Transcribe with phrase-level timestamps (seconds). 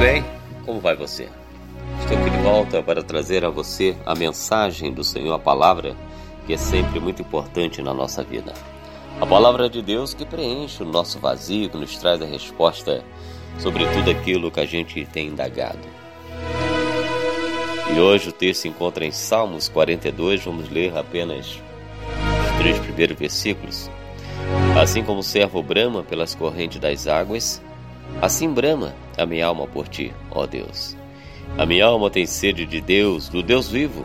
[0.00, 0.24] bem?
[0.64, 1.28] Como vai você?
[2.00, 5.94] Estou aqui de volta para trazer a você a mensagem do Senhor, a palavra
[6.46, 8.54] que é sempre muito importante na nossa vida.
[9.20, 13.04] A palavra de Deus que preenche o nosso vazio, que nos traz a resposta
[13.58, 15.86] sobre tudo aquilo que a gente tem indagado.
[17.94, 21.60] E hoje o texto se encontra em Salmos 42, vamos ler apenas
[22.46, 23.90] os três primeiros versículos.
[24.80, 27.60] Assim como o servo brama pelas correntes das águas,
[28.20, 30.96] assim brama a minha alma por ti, ó Deus.
[31.58, 34.04] A minha alma tem sede de Deus, do Deus vivo.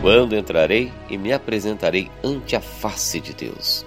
[0.00, 3.84] Quando entrarei e me apresentarei ante a face de Deus.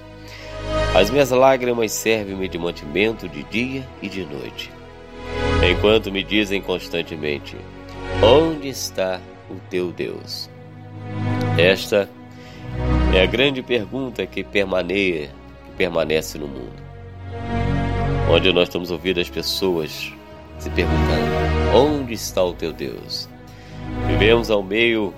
[0.93, 4.69] As minhas lágrimas servem-me de mantimento de dia e de noite.
[5.69, 7.55] Enquanto me dizem constantemente:
[8.21, 10.49] Onde está o teu Deus?
[11.57, 12.09] Esta
[13.15, 15.29] é a grande pergunta que permaneia,
[15.65, 16.81] que permanece no mundo.
[18.31, 20.13] Onde nós estamos ouvindo as pessoas
[20.57, 23.27] se perguntando: Onde está o teu Deus?
[24.07, 25.13] Vivemos ao meio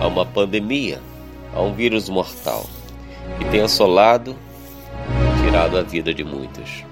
[0.00, 0.98] a uma pandemia,
[1.54, 2.64] a um vírus mortal
[3.38, 6.86] que tem assolado e tirado a vida de muitos,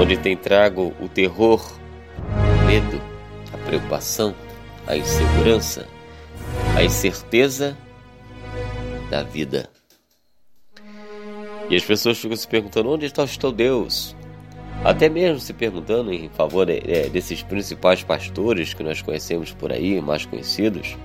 [0.00, 1.60] onde tem trago o terror,
[2.28, 3.02] o medo,
[3.52, 4.32] a preocupação,
[4.86, 5.84] a insegurança,
[6.76, 7.76] a incerteza
[9.10, 9.68] da vida.
[11.68, 14.14] E as pessoas ficam se perguntando: onde está o teu Deus?
[14.84, 20.00] Até mesmo se perguntando em favor é, desses principais pastores que nós conhecemos por aí,
[20.00, 20.96] mais conhecidos.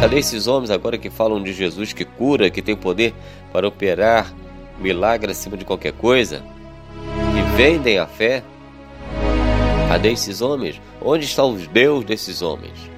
[0.00, 3.14] Cadê esses homens agora que falam de Jesus que cura, que tem poder
[3.52, 4.32] para operar
[4.78, 6.42] milagre acima de qualquer coisa?
[7.34, 8.42] Que vendem a fé?
[9.88, 10.80] Cadê esses homens?
[11.02, 12.90] Onde estão os Deus desses homens?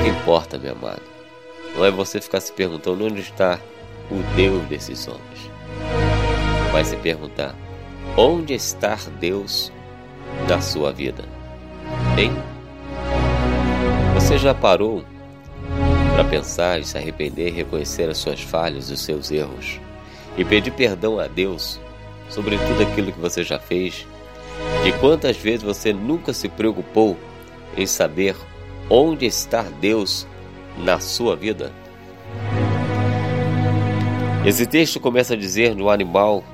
[0.00, 1.02] O que importa, meu amado?
[1.76, 3.58] Não é você ficar se perguntando onde está
[4.10, 5.50] o Deus desses homens.
[6.72, 7.54] Vai se perguntar
[8.16, 9.72] Onde está Deus
[10.46, 11.24] da sua vida?
[12.16, 12.30] Hein?
[14.14, 15.04] Você já parou
[16.14, 19.80] para pensar se arrepender, reconhecer as suas falhas os seus erros
[20.38, 21.80] e pedir perdão a Deus
[22.30, 24.06] sobre tudo aquilo que você já fez?
[24.84, 27.16] De quantas vezes você nunca se preocupou
[27.76, 28.36] em saber
[28.88, 30.24] onde está Deus
[30.78, 31.72] na sua vida?
[34.46, 36.44] Esse texto começa a dizer no animal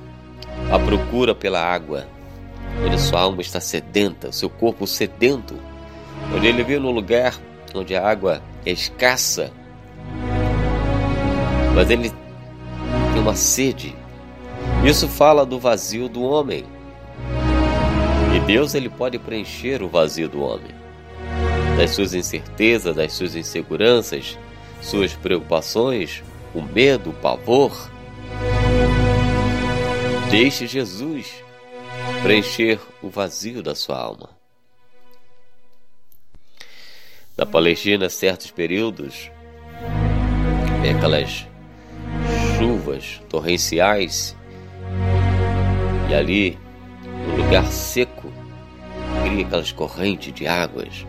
[0.71, 2.07] a procura pela água,
[2.85, 5.57] onde sua alma está sedenta, seu corpo sedento,
[6.35, 7.39] onde ele vive num lugar
[7.75, 9.51] onde a água é escassa,
[11.75, 13.95] mas ele tem uma sede.
[14.85, 16.65] Isso fala do vazio do homem.
[18.35, 20.71] E Deus ele pode preencher o vazio do homem,
[21.77, 24.39] das suas incertezas, das suas inseguranças,
[24.81, 26.23] suas preocupações,
[26.55, 27.91] o medo, o pavor.
[30.31, 31.43] Deixe Jesus
[32.23, 34.31] preencher o vazio da sua alma.
[37.37, 39.29] Na Palestina, certos períodos,
[40.87, 41.49] é aquelas
[42.57, 44.37] chuvas torrenciais
[46.09, 46.57] e ali,
[47.27, 48.33] no lugar seco,
[49.25, 51.05] cria aquelas correntes de águas,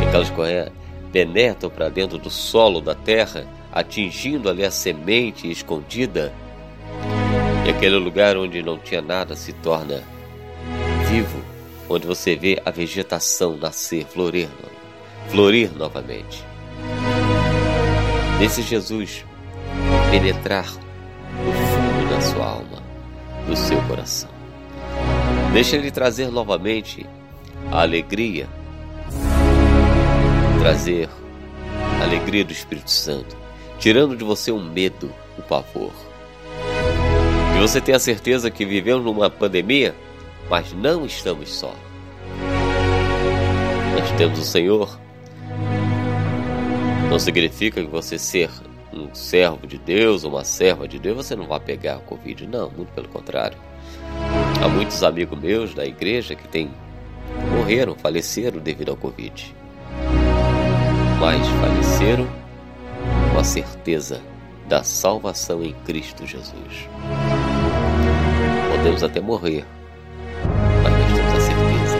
[0.00, 0.72] e aquelas correntes
[1.12, 6.32] penetram para dentro do solo da terra, atingindo ali a semente escondida
[7.66, 10.02] e aquele lugar onde não tinha nada se torna
[11.08, 11.42] vivo,
[11.88, 14.48] onde você vê a vegetação nascer, florir,
[15.28, 16.44] florir novamente.
[18.38, 19.24] Deixe Jesus
[20.10, 22.82] penetrar no fundo da sua alma,
[23.46, 24.30] do seu coração.
[25.52, 27.06] Deixe Ele trazer novamente
[27.72, 28.46] a alegria,
[30.58, 31.08] trazer
[32.00, 33.36] a alegria do Espírito Santo,
[33.78, 35.92] tirando de você o medo, o pavor.
[37.54, 39.94] E você tem a certeza que vivemos numa pandemia,
[40.50, 41.74] mas não estamos só.
[43.98, 44.98] Nós temos o Senhor.
[47.08, 48.50] Não significa que você ser
[48.92, 52.46] um servo de Deus ou uma serva de Deus, você não vai pegar a Covid.
[52.46, 53.56] Não, muito pelo contrário.
[54.62, 56.70] Há muitos amigos meus da igreja que têm
[57.56, 59.54] morreram, faleceram devido ao Covid.
[61.20, 62.28] Mas faleceram
[63.32, 64.20] com a certeza
[64.68, 66.88] da salvação em Cristo Jesus.
[68.84, 69.64] Podemos até morrer,
[70.82, 71.98] mas nós temos a certeza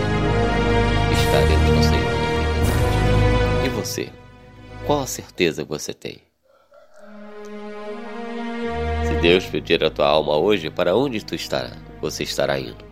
[1.13, 3.65] estaremos no Senhor na eternidade.
[3.65, 4.09] E você?
[4.85, 6.21] Qual a certeza você tem?
[9.03, 11.71] Se Deus pedir a tua alma hoje, para onde tu estará?
[12.01, 12.85] Você estará indo?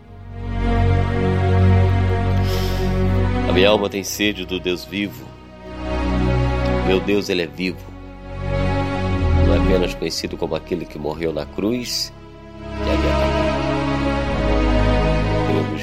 [3.48, 5.24] A minha alma tem sede do Deus vivo.
[6.88, 7.94] Meu Deus, ele é vivo
[9.46, 12.12] não é apenas conhecido como aquele que morreu na cruz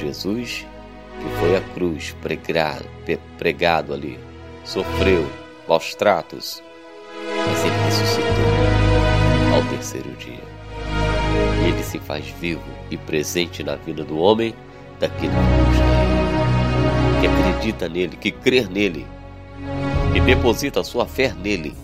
[0.02, 0.66] Jesus
[1.20, 2.86] que foi à cruz pregado,
[3.38, 4.20] pregado ali,
[4.64, 5.28] sofreu
[5.68, 6.64] maus tratos,
[7.48, 10.52] mas ele ressuscitou ao terceiro dia.
[11.68, 14.56] Ele se faz vivo e presente na vida do homem
[15.00, 16.02] daquele que
[17.22, 19.06] que acredita nele, que crê nele,
[20.12, 21.76] que deposita a sua fé nele.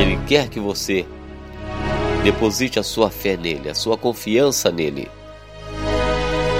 [0.00, 1.04] Ele quer que você
[2.22, 5.10] deposite a sua fé nele, a sua confiança nele.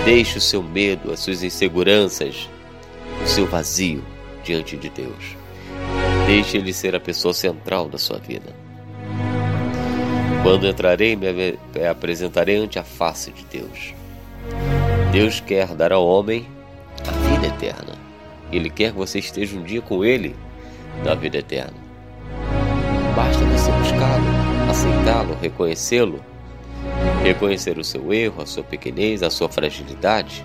[0.06, 2.48] Deixe o seu medo, as suas inseguranças,
[3.24, 4.04] o seu vazio
[4.44, 5.36] diante de Deus.
[6.28, 8.54] Deixe Ele ser a pessoa central da sua vida.
[10.44, 11.26] Quando entrarei, me
[11.90, 13.94] apresentarei ante a face de Deus.
[15.10, 16.46] Deus quer dar ao homem
[17.04, 17.98] a vida eterna.
[18.52, 20.36] Ele quer que você esteja um dia com Ele
[21.04, 21.74] na vida eterna.
[23.16, 26.24] Basta você buscá-lo, aceitá-lo, reconhecê-lo,
[27.26, 30.44] reconhecer o seu erro, a sua pequenez, a sua fragilidade.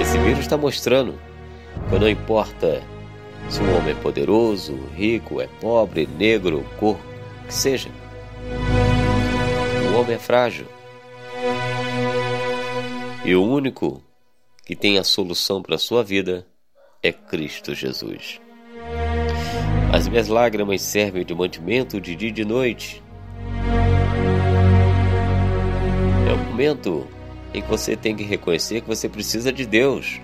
[0.00, 1.14] Esse vírus está mostrando
[1.88, 2.82] que não importa
[3.48, 6.98] se um homem é poderoso, rico, é pobre, negro, cor,
[7.46, 7.88] que seja.
[9.92, 10.66] O homem é frágil.
[13.24, 14.02] E o único
[14.64, 16.46] que tem a solução para a sua vida
[17.02, 18.40] é Cristo Jesus.
[19.92, 23.02] As minhas lágrimas servem de mantimento de dia e de noite.
[26.44, 27.06] Momento
[27.52, 30.20] em que você tem que reconhecer que você precisa de Deus.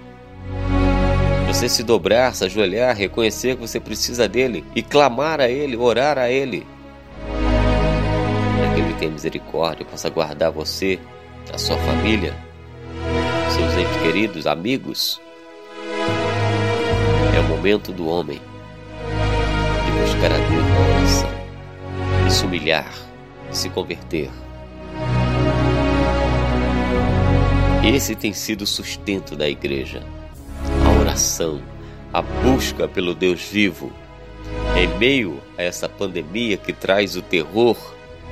[1.46, 6.18] Você se dobrar, se ajoelhar, reconhecer que você precisa dele e clamar a ele, orar
[6.18, 6.66] a ele.
[8.58, 10.98] Para que ele tenha misericórdia, possa guardar você,
[11.52, 12.34] a sua família,
[13.50, 15.20] seus entes queridos, amigos.
[17.34, 18.40] É o momento do homem
[19.84, 21.30] de buscar a Deus na oração,
[22.24, 22.92] de se humilhar,
[23.50, 24.30] de se converter.
[27.94, 30.02] Esse tem sido o sustento da igreja
[31.16, 31.62] oração,
[32.12, 33.90] a busca pelo Deus vivo.
[34.76, 37.76] Em meio a essa pandemia que traz o terror,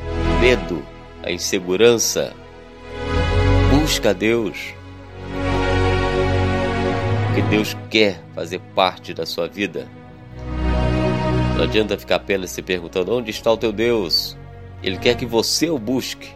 [0.02, 0.84] o medo,
[1.22, 2.34] a insegurança,
[3.70, 4.74] busca a Deus.
[7.34, 9.88] Que Deus quer fazer parte da sua vida.
[11.56, 14.36] Não adianta ficar apenas se perguntando onde está o teu Deus.
[14.82, 16.28] Ele quer que você o busque.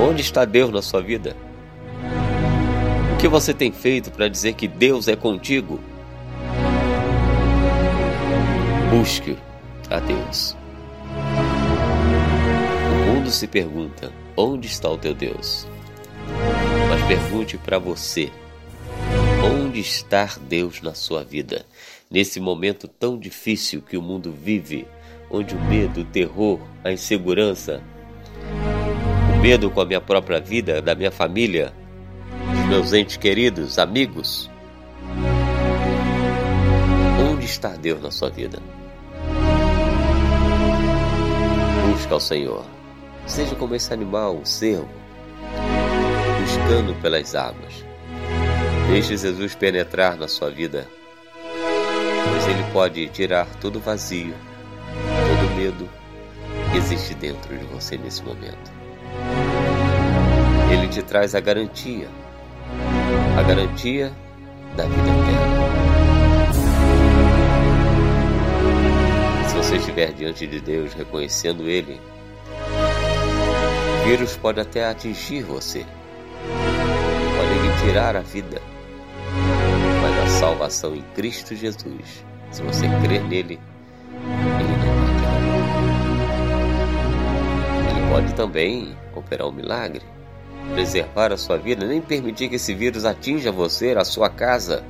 [0.00, 1.36] Onde está Deus na sua vida?
[3.18, 5.80] que você tem feito para dizer que Deus é contigo?
[8.90, 9.36] Busque
[9.90, 10.56] a Deus.
[12.92, 15.66] O mundo se pergunta: onde está o teu Deus?
[16.88, 18.30] Mas pergunte para você:
[19.44, 21.66] onde está Deus na sua vida?
[22.08, 24.86] Nesse momento tão difícil que o mundo vive,
[25.28, 27.97] onde o medo, o terror, a insegurança, o
[29.40, 31.72] medo com a minha própria vida, da minha família,
[32.68, 34.50] meus entes queridos, amigos,
[37.30, 38.58] onde está Deus na sua vida?
[41.92, 42.64] Busca ao Senhor.
[43.26, 44.88] Seja como esse animal, o cervo,
[46.40, 47.84] buscando pelas águas.
[48.88, 50.88] Deixe Jesus penetrar na sua vida,
[51.42, 54.34] pois Ele pode tirar todo vazio,
[55.28, 55.88] todo medo
[56.72, 58.87] que existe dentro de você nesse momento.
[60.70, 62.08] Ele te traz a garantia.
[63.38, 64.12] A garantia
[64.76, 65.88] da vida eterna.
[69.48, 72.00] Se você estiver diante de Deus reconhecendo Ele,
[74.04, 75.84] vírus pode até atingir você,
[77.36, 78.62] pode lhe tirar a vida,
[80.00, 83.60] mas a salvação em Cristo Jesus, se você crer nele,
[84.60, 84.94] Ele não
[87.82, 88.96] vai Ele pode também
[89.28, 90.02] operar um milagre
[90.74, 94.84] preservar a sua vida, nem permitir que esse vírus atinja você, a sua casa.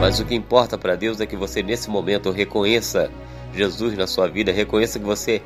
[0.00, 3.10] Mas o que importa para Deus é que você, nesse momento, reconheça
[3.54, 5.42] Jesus na sua vida, reconheça que você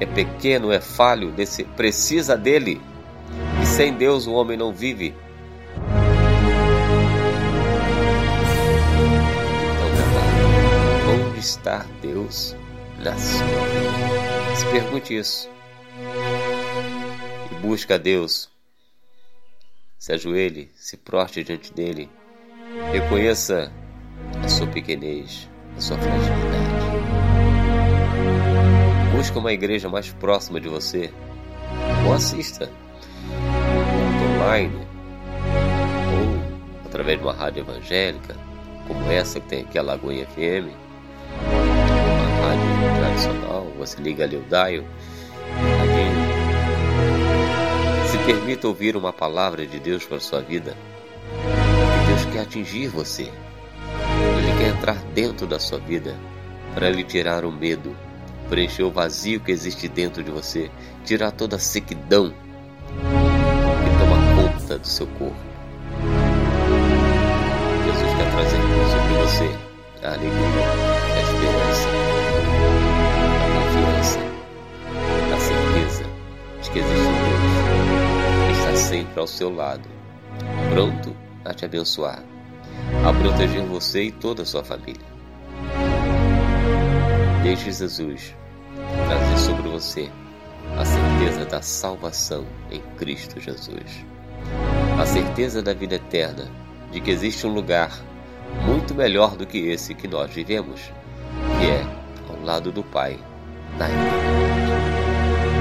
[0.00, 1.34] é pequeno, é falho,
[1.76, 2.80] precisa dele.
[3.62, 5.14] E sem Deus o homem não vive.
[11.02, 12.56] Então, onde está Deus
[12.98, 14.56] na sua vida?
[14.56, 15.57] Se pergunte isso
[17.60, 18.48] busca a Deus.
[19.98, 22.08] Se ajoelhe, se proste diante dele.
[22.92, 23.72] Reconheça
[24.42, 26.88] a sua pequenez, a sua fragilidade.
[29.16, 31.12] Busque uma igreja mais próxima de você.
[32.06, 32.70] Ou assista
[34.34, 34.86] online ou
[36.86, 38.36] através de uma rádio evangélica,
[38.86, 40.72] como essa que tem aqui a Lagoinha FM,
[41.42, 44.84] uma rádio tradicional, você liga ali o dial,
[48.28, 50.76] permita ouvir uma palavra de Deus para sua vida.
[52.06, 53.22] Deus quer atingir você.
[53.22, 56.14] Ele quer entrar dentro da sua vida
[56.74, 57.96] para lhe tirar o medo,
[58.50, 60.70] preencher o vazio que existe dentro de você,
[61.06, 62.34] tirar toda a sequidão
[63.00, 65.34] que toma conta do seu corpo.
[67.86, 68.60] Jesus quer trazer
[68.92, 70.66] sobre você a alegria,
[71.14, 71.88] a esperança,
[73.32, 74.20] a confiança,
[75.34, 76.04] a certeza
[76.62, 77.17] de que existe um
[78.88, 79.86] sempre ao seu lado,
[80.72, 81.14] pronto
[81.44, 82.22] a te abençoar,
[83.06, 85.06] a proteger você e toda a sua família.
[87.42, 88.34] Deixe Jesus
[89.06, 90.10] trazer sobre você
[90.78, 94.06] a certeza da salvação em Cristo Jesus.
[94.98, 96.50] A certeza da vida eterna,
[96.90, 97.90] de que existe um lugar
[98.64, 100.80] muito melhor do que esse que nós vivemos,
[101.60, 101.82] que é
[102.30, 103.18] ao lado do Pai,
[103.76, 104.28] na eternidade.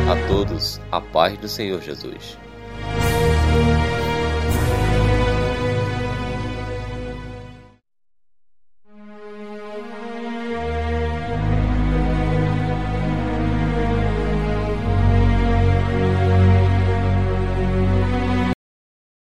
[0.09, 2.37] A todos, a paz do Senhor Jesus.